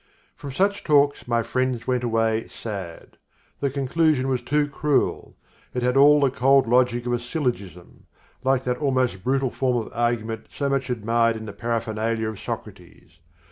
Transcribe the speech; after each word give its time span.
From 0.35 0.51
such 0.51 0.83
talks 0.83 1.27
my 1.27 1.43
friends 1.43 1.85
went 1.85 2.03
away 2.03 2.47
sad. 2.47 3.17
The 3.59 3.69
conclusion 3.69 4.29
was 4.29 4.41
too 4.41 4.67
cruel. 4.67 5.35
It 5.75 5.83
had 5.83 5.95
all 5.95 6.19
the 6.19 6.31
cold 6.31 6.67
logic 6.67 7.05
of 7.05 7.13
a 7.13 7.19
syllogism 7.19 8.07
(like 8.43 8.63
that 8.63 8.77
almost 8.81 9.23
brutal 9.23 9.51
form 9.51 9.77
of 9.85 9.93
argument 9.93 10.47
so 10.51 10.69
much 10.69 10.89
admired 10.89 11.35
in 11.37 11.45
the 11.45 11.53
Paraphernalia 11.53 12.27
of 12.29 12.39
Socrates). 12.39 13.19